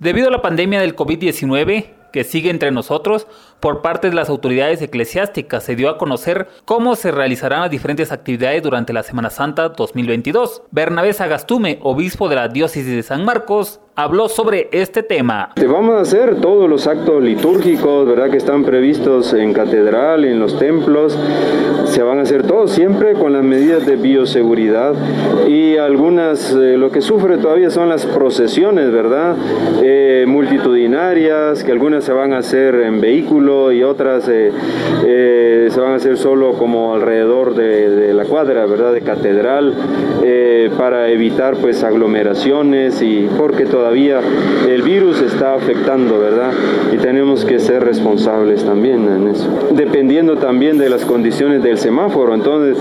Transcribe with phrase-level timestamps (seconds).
[0.00, 3.26] Debido a la pandemia del COVID-19, que sigue entre nosotros,
[3.60, 8.10] por parte de las autoridades eclesiásticas se dio a conocer cómo se realizarán las diferentes
[8.10, 10.62] actividades durante la Semana Santa 2022.
[10.70, 15.52] Bernabé Sagastume, obispo de la diócesis de San Marcos, habló sobre este tema.
[15.56, 18.30] Vamos a hacer todos los actos litúrgicos, ¿verdad?
[18.30, 21.18] Que están previstos en catedral, en los templos.
[21.86, 24.94] Se van a hacer todos siempre con las medidas de bioseguridad
[25.46, 29.36] y algunas, eh, lo que sufre todavía son las procesiones, ¿verdad?
[29.82, 34.52] Eh, multitudinarias, que algunas se van a hacer en vehículo y otras eh,
[35.70, 38.92] eh, se van a hacer solo como alrededor de, la cuadra, ¿verdad?
[38.92, 39.74] De catedral,
[40.22, 44.20] eh, para evitar pues aglomeraciones y porque todavía
[44.68, 46.52] el virus está afectando, ¿verdad?
[46.92, 49.48] Y tenemos que ser responsables también en eso.
[49.70, 52.78] Dependiendo también de las condiciones del semáforo, entonces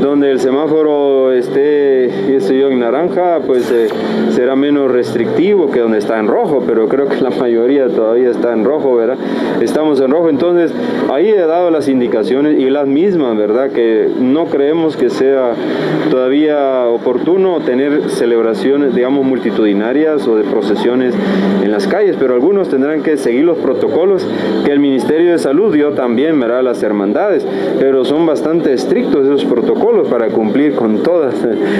[0.00, 3.72] donde el semáforo esté, yo, en naranja, pues
[4.30, 8.52] será menos restrictivo que donde está en rojo, pero creo que la mayoría todavía está
[8.52, 9.16] en rojo, ¿verdad?
[9.60, 10.72] Estamos en rojo, entonces
[11.10, 13.70] ahí he dado las indicaciones y las mismas, ¿verdad?
[13.70, 15.52] Que no creemos que sea
[16.10, 21.14] todavía oportuno tener celebraciones, digamos, multitudinarias o de procesiones
[21.62, 24.26] en las calles, pero algunos tendrán que seguir los protocolos
[24.64, 26.62] que el Ministerio de Salud dio también, ¿verdad?
[26.62, 27.46] Las hermandades,
[27.78, 31.34] pero son bastante estrictos esos protocolos para cumplir con todas.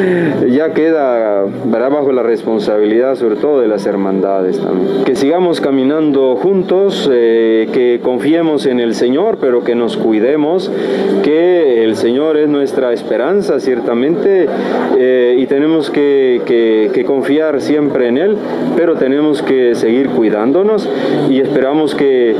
[0.48, 1.90] ya queda, ¿verdad?
[1.90, 5.04] Bajo la responsabilidad sobre todo de las hermandades también.
[5.04, 10.35] Que sigamos caminando juntos, eh, que confiemos en el Señor, pero que nos cuidemos,
[11.22, 14.46] que el Señor es nuestra esperanza, ciertamente,
[14.98, 18.36] eh, y tenemos que, que, confiar siempre en Él,
[18.76, 20.88] pero tenemos que seguir cuidándonos
[21.30, 22.36] y esperamos que, eh,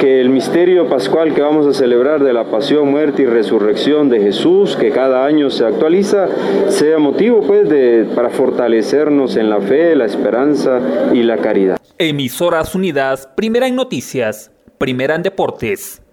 [0.00, 4.20] que el misterio pascual que vamos a celebrar de la pasión, muerte y resurrección de
[4.20, 6.28] Jesús, que cada año se actualiza,
[6.68, 10.80] sea motivo pues de, para fortalecernos en la fe, la esperanza
[11.12, 11.76] y la caridad.
[11.98, 16.03] Emisoras Unidas, primera en noticias, primera en deportes.